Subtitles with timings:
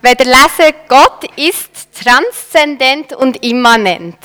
[0.00, 4.18] Wenn lesen, Gott ist transzendent und immanent.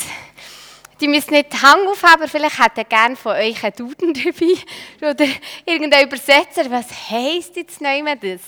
[1.01, 4.53] Die müssen nicht den Hang aufhaben, vielleicht hätte ihr gerne von euch einen Duden dabei
[5.11, 5.25] oder
[5.65, 6.69] irgendeinen Übersetzer.
[6.69, 8.41] Was heisst jetzt neu das?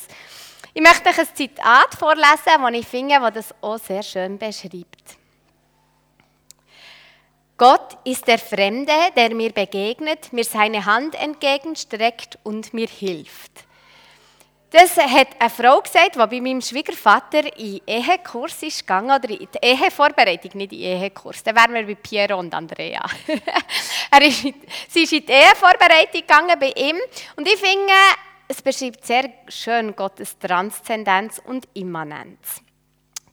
[0.74, 5.18] Ich möchte euch ein Zitat vorlesen, das ich finde, das das auch sehr schön beschreibt.
[7.58, 13.65] Gott ist der Fremde, der mir begegnet, mir seine Hand entgegenstreckt und mir hilft.
[14.78, 19.48] Das hat eine Frau gesagt, die bei meinem Schwiegervater in Ehekurs ist gegangen, oder in
[19.48, 21.42] die Ehevorbereitung, nicht in Ehekurs.
[21.44, 23.02] Dann wären wir bei Piero und Andrea.
[24.12, 24.44] er ist,
[24.90, 26.98] sie ist in die Ehevorbereitung gegangen bei ihm.
[27.38, 27.94] Und ich finde,
[28.50, 32.62] es beschreibt sehr schön Gottes Transzendenz und Immanenz.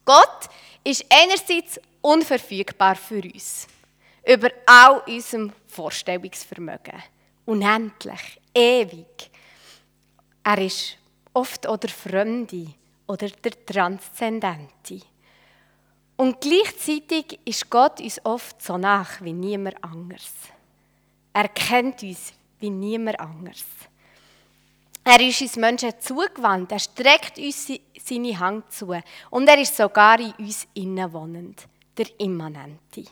[0.05, 0.47] Gott
[0.81, 3.67] ist einerseits unverfügbar für uns,
[4.25, 7.03] über all unserem Vorstellungsvermögen.
[7.45, 9.29] Unendlich, ewig.
[10.41, 11.02] Er ist
[11.33, 12.67] oft oder Fremde
[13.07, 15.01] oder der Transzendente.
[16.15, 20.31] Und gleichzeitig ist Gott uns oft so nach wie niemand anders.
[21.33, 23.65] Er kennt uns wie niemand anders.
[25.03, 27.67] Er ist uns Menschen zugewandt, er streckt uns
[28.01, 28.95] seine Hand zu
[29.31, 33.03] und er ist sogar in uns innenwohnend, der Immanente.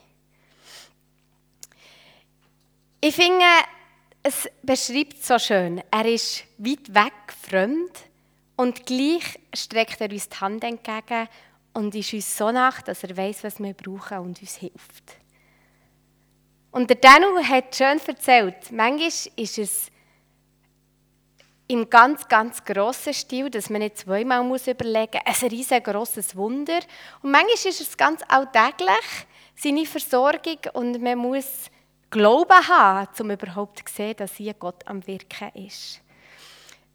[3.02, 3.44] Ich finde,
[4.24, 7.92] es beschreibt so schön, er ist weit weg, fremd,
[8.62, 11.28] und gleich streckt er uns die Hand entgegen
[11.74, 15.18] und ist uns so nach, dass er weiß, was wir brauchen und uns hilft.
[16.70, 19.88] Und der Danu hat schön erzählt, manchmal ist es
[21.68, 26.82] im ganz, ganz grossen Stil, dass man nicht zweimal muss überlegen muss, ein riesengroßes Wunder.
[27.24, 29.26] Und manchmal ist es ganz alltäglich,
[29.56, 31.72] seine Versorgung, und man muss
[32.12, 36.02] Glauben haben, um überhaupt zu sehen, dass hier Gott am Wirken ist.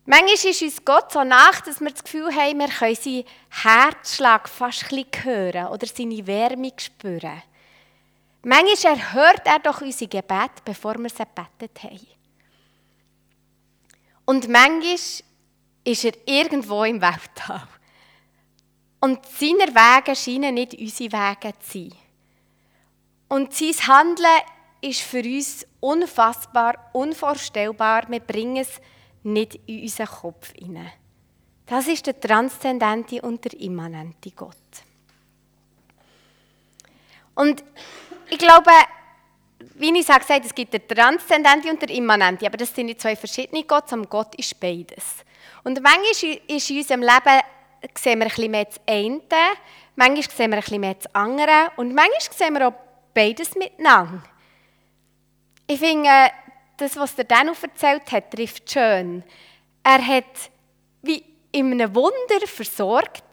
[0.09, 4.49] Manchmal ist uns Gott so nach, dass wir das Gefühl haben, wir können seinen Herzschlag
[4.49, 7.43] fast ein hören oder seine Wärme spüren.
[8.45, 12.07] Manchmal erhört er doch unsere Gebete, bevor wir sie gebetet haben.
[14.27, 14.97] Und manchmal
[15.83, 17.67] ist er irgendwo im Weltall.
[19.01, 21.93] Und seine Wege scheinen nicht unsere Wege zu sein.
[23.29, 24.41] Und sein Handeln
[24.81, 28.05] ist für uns unfassbar, unvorstellbar.
[28.09, 28.81] Wir bringen es
[29.27, 30.93] nicht in unseren Kopf hinein.
[31.67, 34.57] Das ist der transzendente und der immanente Gott.
[37.35, 37.65] Und
[38.31, 38.71] ich glaube,
[39.75, 43.17] wie ich sage, es gibt den transzendente und der immanente, aber das sind nicht zwei
[43.17, 45.25] verschiedene Gott, sondern Gott ist beides.
[45.65, 47.41] Und manchmal ist in unserem Leben
[47.99, 49.19] sehen wir ein bisschen mehr das eine,
[49.97, 52.75] manchmal sehen wir ein bisschen mehr das andere und manchmal sehen wir auch
[53.13, 54.23] beides miteinander.
[55.67, 56.31] Ich finde,
[56.77, 59.23] das, was der Danu erzählt hat, trifft schön.
[59.83, 60.51] Er hat
[61.03, 63.25] wie in einem Wunder versorgt,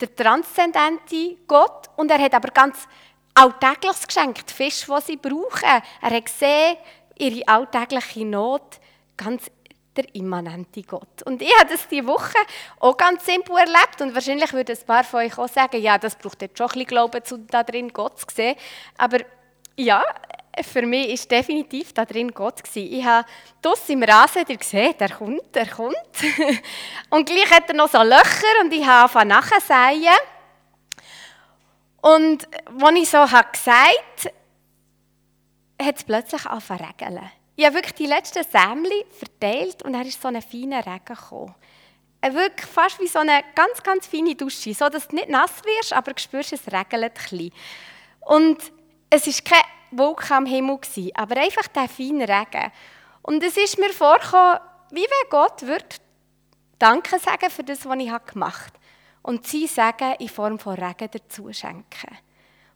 [0.00, 2.88] der transzendente Gott, und er hat aber ganz
[3.34, 5.82] Alltägliches geschenkt, Fisch, was sie brauchen.
[6.02, 6.76] Er hat gesehen,
[7.18, 8.80] ihre alltägliche Not,
[9.16, 9.50] ganz
[9.96, 11.22] der immanente Gott.
[11.24, 12.38] Und ich habe das diese Woche
[12.78, 16.16] auch ganz simpel erlebt und wahrscheinlich würden ein paar von euch auch sagen, ja, das
[16.16, 18.56] braucht jetzt schon ein bisschen Glauben, um da drin Gott zu sehen.
[18.96, 19.18] Aber
[19.76, 20.02] ja,
[20.62, 22.60] für mich war definitiv da drin Gott.
[22.74, 23.26] Ich habe
[23.62, 25.94] draussen im Rasen ihr gesehen, der kommt, der kommt.
[27.10, 30.16] und gleich hat er noch so Löcher und ich habe angefangen nachzusäen.
[32.02, 32.48] Und
[32.82, 34.34] als ich so habe gesagt
[35.80, 37.30] hat es plötzlich angefangen zu regeln.
[37.56, 41.54] Ich habe wirklich die letzten Sämli verteilt und er ist so ein feiner Regen gekommen.
[42.22, 45.92] Wirklich fast wie so eine ganz, ganz feine Dusche, so dass du nicht nass wirst,
[45.92, 47.52] aber du spürst, es regelt ein bisschen.
[48.20, 48.58] Und
[49.08, 52.72] es ist keine Wolken am Himmel, gewesen, aber einfach der feine Regen.
[53.22, 54.58] Und es ist mir vorgekommen,
[54.90, 55.86] wie wenn Gott würde
[56.78, 58.84] Danke sagen für das, was ich gemacht habe.
[59.22, 62.16] Und sie sagen in Form von Regen dazu schenken.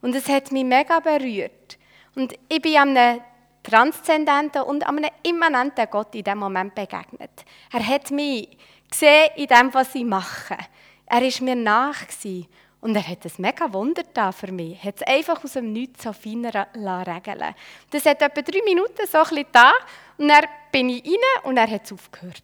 [0.02, 1.78] Und es hat mich mega berührt.
[2.14, 3.20] Und ich bin einem
[3.62, 7.46] transzendenten und einem immanenten Gott in diesem Moment begegnet.
[7.72, 8.58] Er hat mich
[8.90, 10.58] gesehen in dem, was ich mache.
[11.06, 12.06] Er war mir nach.
[12.06, 12.46] Gewesen.
[12.84, 14.76] Und er hat ein mega Wunder da für mich.
[14.82, 17.54] Er hat es einfach aus dem Nichts so fein regeln
[17.90, 19.72] Das hat etwa drei Minuten so ein da
[20.18, 22.42] und dann bin ich rein und er hat es aufgehört.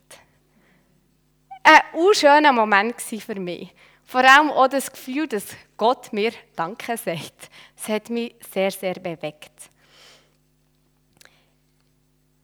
[1.63, 3.71] Ein unschöner Moment war für mich.
[4.07, 5.45] Vor allem auch das Gefühl, dass
[5.77, 7.51] Gott mir Danke sagt.
[7.77, 9.53] Das hat mich sehr, sehr bewegt.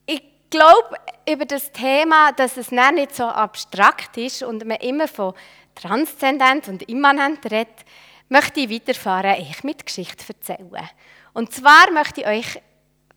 [0.04, 0.96] Ich glaube
[1.26, 5.32] über das Thema, dass es nicht so abstrakt ist und man immer von
[5.76, 7.84] transzendent und immanent redet,
[8.28, 10.90] möchte ich weiterfahren, ich mit Geschichte erzählen.
[11.32, 12.62] Und zwar möchte ich euch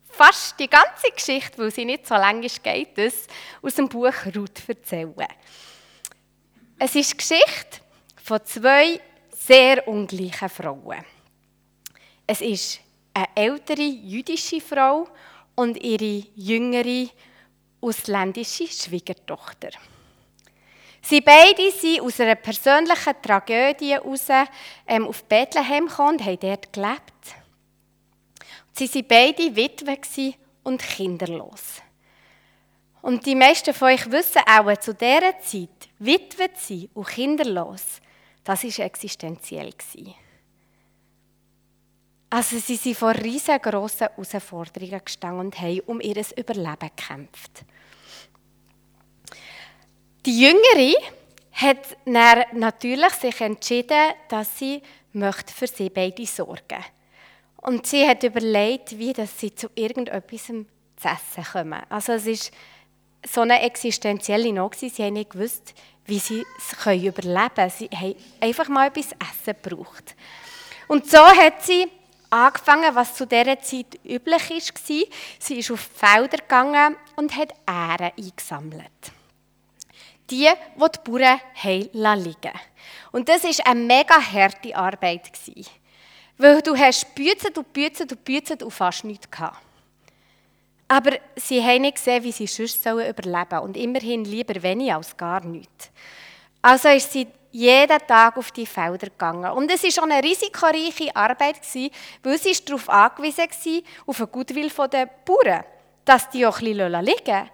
[0.08, 2.98] fast die ganze Geschichte, weil sie nicht so lang ist, geht
[3.62, 5.26] aus dem Buch Ruth erzählen.
[6.78, 7.80] Es ist die Geschichte
[8.22, 11.04] von zwei sehr ungleichen Frauen.
[12.26, 12.80] Es ist
[13.14, 15.08] eine ältere jüdische Frau
[15.54, 17.08] und ihre jüngere
[17.80, 19.70] ausländische Schwiegertochter.
[21.02, 24.26] Sie beide sind aus einer persönlichen Tragödie heraus
[24.86, 27.34] ähm, auf Bethlehem gekommen und haben dort gelebt.
[28.72, 31.82] Sie waren beide Witwe und kinderlos.
[33.02, 38.00] Und die meisten von euch wissen auch, zu dieser Zeit, Witwe zu sein und kinderlos,
[38.44, 39.72] das war existenziell.
[42.28, 47.64] Also sie sind vor riesengroßen Herausforderungen gestanden und haben um ihr Überleben gekämpft.
[50.26, 51.00] Die Jüngere
[51.52, 51.96] hat
[52.52, 54.82] natürlich sich entschieden, dass sie
[55.14, 56.90] für sie beide sorgen möchte.
[57.56, 60.66] Und sie hat überlegt, wie dass sie zu irgendetwas zu
[61.02, 61.82] essen kommen.
[61.88, 62.52] Also es ist
[63.26, 64.74] so eine existenzielle Not.
[64.74, 65.74] Sie haben nicht gewusst,
[66.04, 67.70] wie sie es überleben können.
[67.70, 70.14] Sie haben einfach mal etwas Essen gebraucht.
[70.86, 71.86] Und so hat sie
[72.28, 75.06] angefangen, was zu dieser Zeit üblich war.
[75.38, 79.12] Sie ist auf Felder gegangen und hat Ähren eingesammelt
[80.30, 82.60] die, die die Bauern haben liegen
[83.12, 85.30] Und das war eine mega harte Arbeit.
[86.38, 89.58] Weil du hast büzet und büzet und büzet und fast nichts gehabt.
[90.88, 93.62] Aber sie haben nicht gesehen, wie sie sonst überleben sollen.
[93.62, 95.90] Und immerhin lieber wenig als gar nichts.
[96.62, 99.50] Also ist sie jeden Tag auf die Felder gegangen.
[99.52, 101.60] Und es war schon eine risikoreiche Arbeit,
[102.22, 105.64] weil sie darauf angewiesen war, auf den Gutwill der Bauern,
[106.04, 107.50] dass die auch ein bisschen liegen lassen.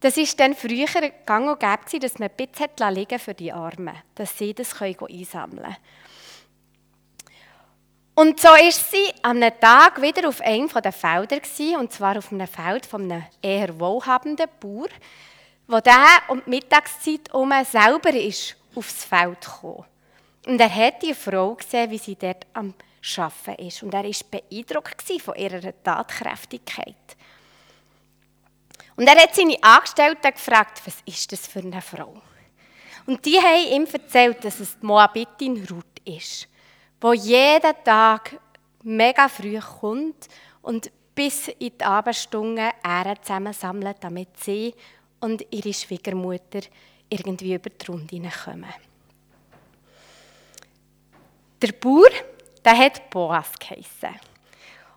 [0.00, 0.86] Das war dann früher
[1.26, 5.76] gang und gäbe, dass man bisschen liegen für die Armen, dass sie das einsammeln können.
[8.14, 11.40] Und so ist sie an einem Tag wieder auf einem der Felder
[11.78, 14.88] und zwar auf einem Feld von einem eher wohlhabenden Bauer,
[15.68, 19.84] wo der um die Mittagszeit um selber ist aufs Feld gekommen.
[20.46, 22.74] Und er hat die Frau gesehen, wie sie dort am
[23.16, 23.82] Arbeiten ist.
[23.82, 26.94] Und er war beeindruckt von ihrer Tatkräftigkeit.
[28.98, 32.20] Und er hat seine Angestellten gefragt, was ist das für eine Frau?
[33.06, 36.48] Und die haben ihm erzählt, dass es die Moabitin Ruth ist,
[37.00, 38.40] wo jeden Tag
[38.82, 40.26] mega früh kommt
[40.62, 44.74] und bis in die Abendstunden Ähren zusammensammelt, damit sie
[45.20, 46.62] und ihre Schwiegermutter
[47.08, 48.74] irgendwie über die Runde kommen.
[51.62, 52.10] Der Bauer,
[52.64, 54.18] der hat Boas geheissen.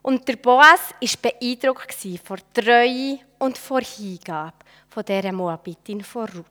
[0.01, 4.53] Und der Boas war beeindruckt von Treue und von der Hingabe
[4.87, 6.45] von dieser Moabitin von Ruth.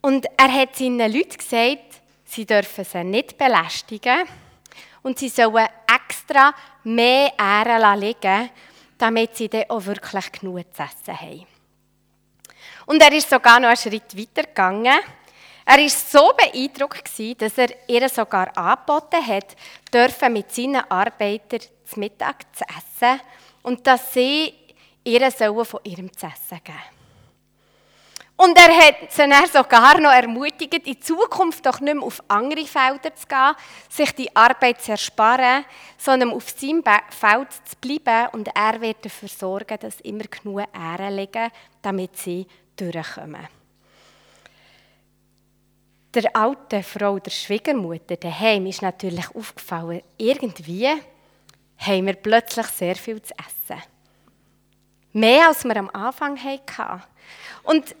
[0.00, 4.26] Und er hat seinen Leuten gesagt, sie dürfen sie nicht belästigen
[5.02, 6.54] und sie sollen extra
[6.84, 8.50] mehr Ähren liegen,
[8.96, 11.46] damit sie dann auch wirklich genug zu essen haben.
[12.86, 15.00] Und er ist sogar noch einen Schritt weiter gegangen
[15.64, 17.08] er war so beeindruckt,
[17.40, 19.54] dass er ihr sogar angeboten hat,
[19.94, 23.20] dürfen mit seinen Arbeitern zu Mittag zu essen
[23.62, 24.54] und dass sie
[25.04, 26.78] ihr sollen von ihrem zu essen geben.
[28.36, 29.22] Und er hat sie
[29.52, 33.54] sogar noch ermutigt, in Zukunft doch nicht mehr auf andere Felder zu gehen,
[33.88, 35.64] sich die Arbeit zu ersparen,
[35.96, 38.30] sondern auf seinem Feld zu bleiben.
[38.32, 41.50] Und er wird dafür sorgen, dass immer genug Ähren liegen,
[41.82, 43.46] damit sie durchkommen.
[46.14, 50.88] Der alten Frau, der Schwiegermutter daheim, ist natürlich aufgefallen, irgendwie
[51.86, 53.82] haben wir plötzlich sehr viel zu essen.
[55.12, 57.02] Mehr als wir am Anfang hatten.
[57.64, 57.94] Und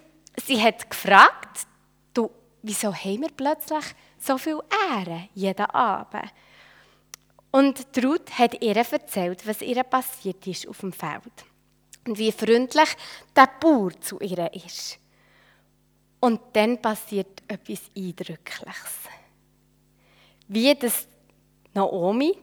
[0.46, 1.66] sie hat gefragt,
[2.14, 2.30] du,
[2.62, 3.84] wieso haben wir plötzlich
[4.18, 4.58] so viel
[4.90, 6.32] Ehre jeden Abend?
[7.50, 11.44] Und Ruth hat ihr erzählt, was ihr passiert ist auf dem Feld.
[12.06, 12.96] Und wie freundlich
[13.36, 14.98] der Bauer zu ihr ist.
[16.18, 19.00] Und dann passiert etwas Eindrückliches.
[20.48, 21.06] Wie das
[21.74, 22.38] Naomi,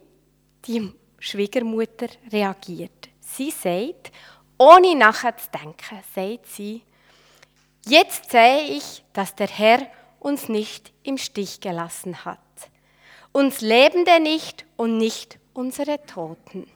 [0.65, 3.10] die Schwiegermutter, reagiert.
[3.20, 4.12] Sie sagt,
[4.58, 6.84] ohne nachzudenken, sagt sie,
[7.86, 9.88] jetzt sehe ich, dass der Herr
[10.20, 12.40] uns nicht im Stich gelassen hat.
[13.32, 16.70] Uns Lebende nicht und nicht unsere Toten.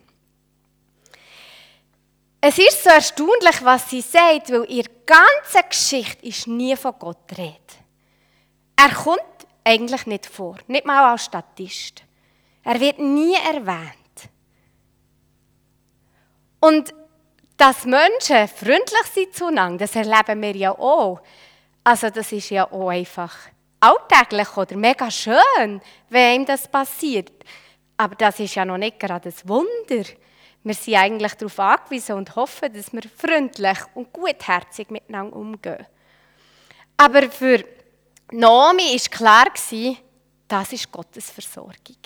[2.40, 7.32] Es ist so erstaunlich, was sie sagt, weil ihre ganze Geschichte ist nie von Gott
[7.38, 7.78] redet.
[8.76, 9.22] Er kommt
[9.64, 12.04] eigentlich nicht vor, nicht mal als Statist.
[12.64, 14.03] Er wird nie erwähnt.
[16.64, 16.94] Und
[17.58, 21.20] dass Menschen freundlich sind zueinander, das erleben wir ja auch.
[21.84, 23.36] Also das ist ja auch einfach
[23.82, 27.34] alltäglich oder mega schön, wenn ihm das passiert.
[27.98, 30.10] Aber das ist ja noch nicht gerade ein Wunder.
[30.64, 35.86] Wir sind eigentlich darauf angewiesen und hoffen, dass wir freundlich und gutherzig miteinander umgehen.
[36.96, 37.62] Aber für
[38.32, 39.46] Naomi war klar,
[40.48, 41.98] das ist Gottes Versorgung.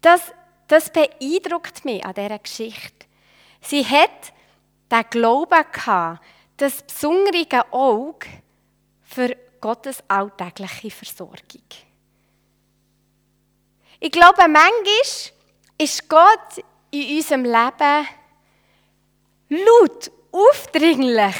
[0.00, 0.32] Das,
[0.68, 3.06] das beeindruckt mich an dieser Geschichte.
[3.60, 4.32] Sie hat
[4.90, 6.24] den Glauben gehabt,
[6.56, 8.26] das besondere Auge
[9.02, 11.62] für Gottes alltägliche Versorgung.
[14.00, 15.32] Ich glaube, manchmal
[15.78, 18.06] ist Gott in unserem Leben
[19.48, 21.36] laut, aufdringlich,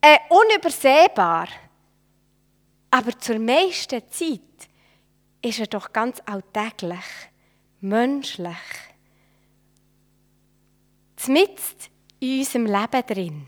[0.00, 1.48] äh, unübersehbar.
[2.90, 4.40] Aber zur meisten Zeit
[5.42, 7.04] ist er doch ganz alltäglich,
[7.84, 8.56] menschlich.
[11.16, 13.46] Zmitzt in unserem Leben drin.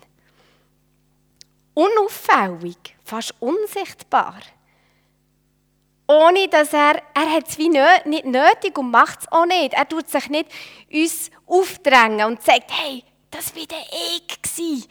[1.75, 4.41] Unauffällig, fast unsichtbar.
[6.09, 9.75] Ohne dass er, er hat es wie nicht nötig und macht es auch nicht.
[9.75, 10.51] Er tut sich nicht
[10.93, 13.85] uns aufdrängen und sagt, hey, das war der
[14.17, 14.87] ich gewesen.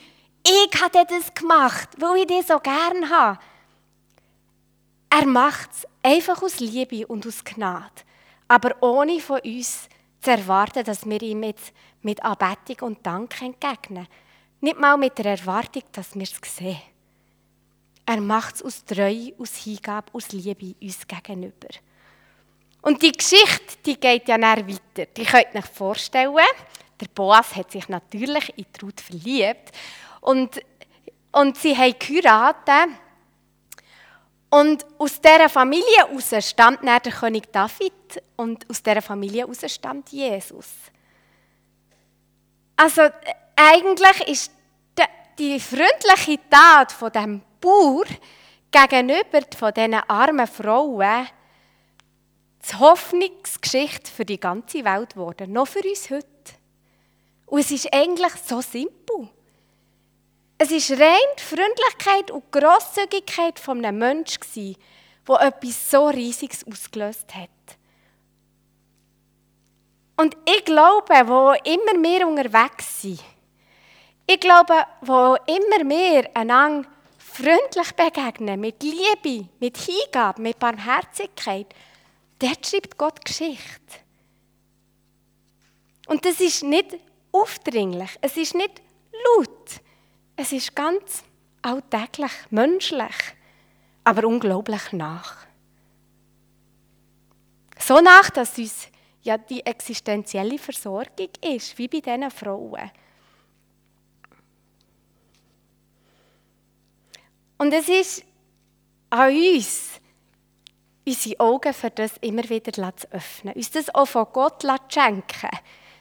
[0.46, 3.40] Ich habe das gemacht, weil ich dich so gern habe.
[5.10, 8.04] Er macht es einfach aus Liebe und aus Gnade,
[8.48, 9.90] aber ohne von uns
[10.22, 14.08] zu erwarten, dass wir ihm jetzt mit Anbetung und Dank entgegnen.
[14.62, 16.82] Nicht mal mit der Erwartung, dass wir es sehen.
[18.06, 21.70] Er macht es aus Treue, aus Hingabe, aus Liebe uns gegenüber.
[22.82, 25.12] Und die Geschichte, die geht ja näher weiter.
[25.18, 26.36] Die könnt ihr euch vorstellen.
[27.00, 29.72] Der Boas hat sich natürlich in Ruth verliebt.
[30.22, 30.62] Und,
[31.32, 32.96] und sie haben geheiratet.
[34.56, 39.60] Und aus dieser Familie heraus stammt dann der König David und aus dieser Familie heraus
[39.70, 40.68] stammt Jesus.
[42.78, 43.02] Also
[43.58, 44.52] eigentlich ist
[45.38, 48.06] die freundliche Tat von dem Bauer
[48.72, 51.28] gegenüber von diesen armen Frauen
[52.64, 56.28] die Hoffnungsgeschichte für die ganze Welt geworden, noch für uns heute.
[57.46, 59.28] Und es ist eigentlich so simpel.
[60.58, 64.76] Es ist rein die Freundlichkeit und Grosszügigkeit von einem Menschen,
[65.28, 67.50] der etwas so Riesiges ausgelöst hat.
[70.18, 73.20] Und ich glaube, wo immer wir unterwegs sind,
[74.28, 81.68] ich glaube, wo immer wir einander freundlich begegnen, mit Liebe, mit Hingabe, mit Barmherzigkeit,
[82.40, 84.00] dort schreibt Gott Geschichte.
[86.08, 86.98] Und das ist nicht
[87.32, 88.82] aufdringlich, es ist nicht
[89.12, 89.50] laut,
[90.36, 91.24] es ist ganz
[91.62, 93.16] alltäglich, menschlich,
[94.04, 95.46] aber unglaublich nach.
[97.80, 98.88] So nach, dass uns
[99.22, 102.92] ja die existenzielle Versorgung ist, wie bei diesen Frauen.
[107.58, 108.26] Und es ist
[109.10, 110.02] an uns,
[111.08, 115.50] unsere Augen für das immer wieder zu öffnen, uns das auch von Gott zu schenken,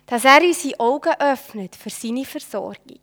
[0.06, 3.00] dass er unsere Augen öffnet für seine Versorgung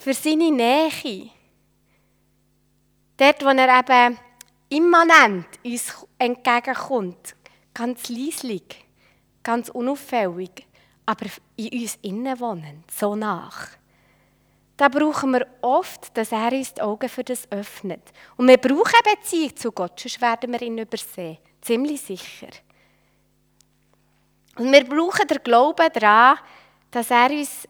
[0.00, 1.30] für seine Nähe.
[3.16, 4.18] Dort, wo er eben
[4.70, 7.36] immanent uns entgegenkommt,
[7.74, 8.84] ganz leislich,
[9.42, 10.66] ganz unauffällig,
[11.04, 11.26] aber
[11.56, 13.68] in uns innen wohnen, so nach.
[14.78, 18.00] Da brauchen wir oft, dass er uns die Augen für das öffnet.
[18.38, 21.36] Und wir brauchen eine Beziehung zu Gott, sonst werden wir ihn übersehen.
[21.60, 22.48] Ziemlich sicher.
[24.56, 26.38] Und wir brauchen den Glauben daran,
[26.90, 27.68] dass er uns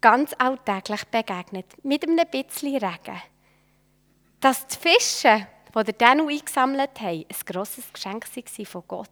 [0.00, 3.22] ganz alltäglich begegnet, mit einem bisschen Regen.
[4.40, 9.08] Dass die Fische, die Danu eingesammelt haben, ein grosses Geschenk waren von Gott.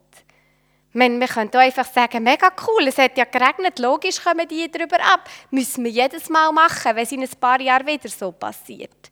[0.92, 4.98] Meine, wir können einfach sagen, mega cool, es hat ja geregnet, logisch kommen die darüber
[5.00, 5.28] ab.
[5.50, 9.10] Müssen wir jedes Mal machen, wenn es in ein paar Jahren wieder so passiert.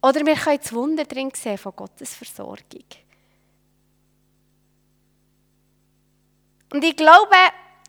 [0.00, 2.84] Oder wir können das Wunder drin sehen von Gottes Versorgung.
[6.72, 7.36] Und ich glaube,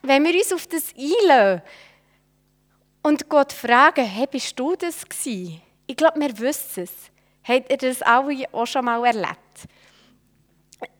[0.02, 1.62] wenn wir uns auf das einlösen,
[3.02, 5.60] und Gott fragen, hey, bist du das gewesen?
[5.86, 6.92] Ich glaube, wir wissen es.
[7.44, 9.36] Habt ihr das alle auch schon mal erlebt?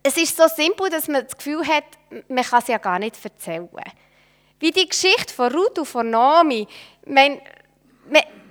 [0.01, 1.85] Es ist so simpel, dass man das Gefühl hat,
[2.27, 3.69] man kann es ja gar nicht erzählen.
[4.59, 6.67] Wie die Geschichte von Ruth und von Naomi.
[7.05, 7.41] Mein,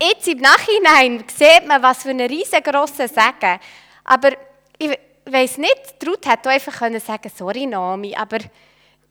[0.01, 3.61] jetzt im Nachhinein sieht man, was für einen riesengroßen Segen.
[4.05, 4.31] Aber
[4.79, 8.39] ich weiß nicht, Ruth hätte einfach können sagen, sorry Naomi, aber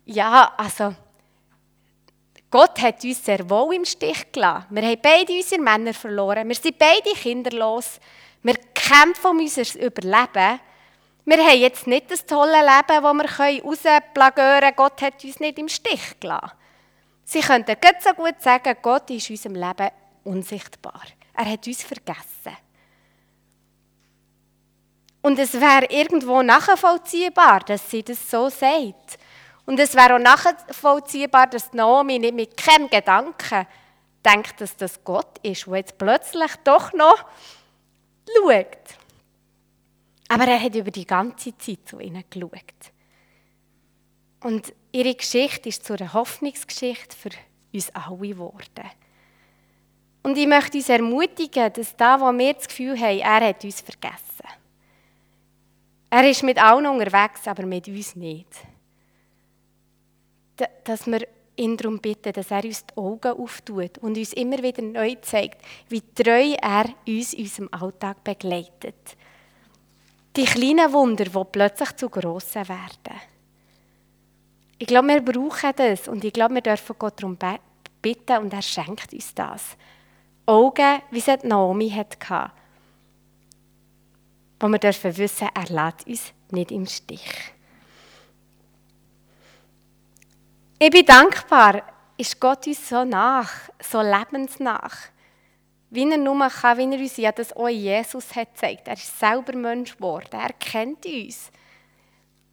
[0.06, 0.94] ja, also
[2.52, 4.68] Gott hat uns sehr wohl im Stich gelassen.
[4.72, 6.48] Wir haben beide unsere Männer verloren.
[6.50, 8.00] Wir sind beide kinderlos.
[8.44, 10.60] Wir kämpfen um unser Überleben.
[11.24, 14.74] Wir haben jetzt nicht das tolle Leben, das wir rausplagieren können.
[14.76, 16.52] Gott hat uns nicht im Stich gelassen.
[17.24, 19.90] Sie könnten gut so gut sagen, Gott ist in unserem Leben
[20.26, 21.02] unsichtbar.
[21.34, 22.58] Er hat uns vergessen.
[25.22, 29.18] Und es wäre irgendwo nachvollziehbar, dass sie das so sagt.
[29.72, 33.66] Und es wäre auch nachvollziehbar, dass Naomi nicht mit keinem Gedanken
[34.26, 37.24] denkt, dass das Gott ist, der jetzt plötzlich doch noch
[38.28, 38.98] schaut.
[40.28, 42.52] Aber er hat über die ganze Zeit zu ihnen geschaut.
[44.42, 47.30] Und ihre Geschichte ist zu einer Hoffnungsgeschichte für
[47.74, 48.92] uns alle geworden.
[50.22, 53.80] Und ich möchte uns ermutigen, dass da, wo wir das Gefühl haben, er hat uns
[53.80, 54.50] vergessen.
[56.10, 58.50] Er ist mit allen unterwegs, aber mit uns nicht.
[60.84, 64.82] Dass wir ihn darum bitten, dass er uns die Augen auftut und uns immer wieder
[64.82, 69.18] neu zeigt, wie treu er uns in unserem Alltag begleitet.
[70.36, 73.20] Die kleinen Wunder, die plötzlich zu grossen werden.
[74.78, 77.38] Ich glaube, wir brauchen das und ich glaube, wir dürfen Gott darum
[78.02, 79.78] bitten und er schenkt uns das.
[80.46, 82.52] Augen, wie es Naomi hatte,
[84.60, 87.54] wo wir dürfen wissen, er lässt uns nicht im Stich.
[90.84, 91.84] Ich bin dankbar,
[92.18, 95.10] ist Gott uns so nach, so lebensnach,
[95.92, 98.88] wie er nur kann, wie er uns ja das auch Jesus hat gezeigt.
[98.88, 101.52] Er ist selber Mensch geworden, er kennt uns.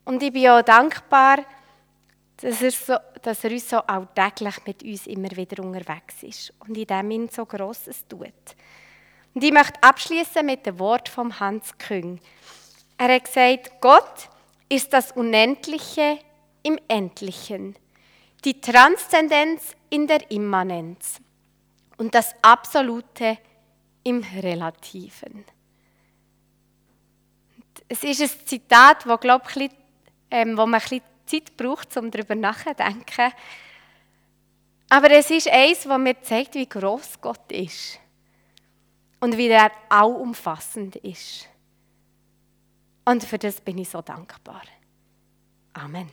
[0.04, 1.38] Und ich bin auch dankbar,
[2.36, 6.76] dass er, so, dass er uns so alltäglich mit uns immer wieder unterwegs ist und
[6.76, 8.56] in dem ihn so Grosses tut.
[9.32, 12.20] Und ich möchte abschließen mit dem Wort von Hans Küng.
[12.98, 14.28] Er hat gesagt, Gott
[14.68, 16.18] ist das Unendliche
[16.62, 17.74] im Endlichen
[18.44, 21.20] die Transzendenz in der Immanenz
[21.96, 23.38] und das Absolute
[24.04, 25.44] im Relativen.
[27.88, 29.70] Es ist ein Zitat, wo, glaub, ich,
[30.30, 33.32] ähm, wo man ein bisschen Zeit braucht, um darüber nachzudenken.
[34.90, 37.98] Aber es ist eins, das mir zeigt, wie groß Gott ist
[39.20, 41.48] und wie er allumfassend ist.
[43.04, 44.62] Und für das bin ich so dankbar.
[45.74, 46.10] Amen.